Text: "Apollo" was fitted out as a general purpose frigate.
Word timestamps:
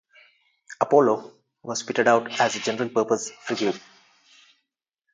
"Apollo" 0.81 1.31
was 1.61 1.83
fitted 1.83 2.07
out 2.07 2.39
as 2.39 2.55
a 2.55 2.59
general 2.59 2.89
purpose 2.89 3.29
frigate. 3.45 3.79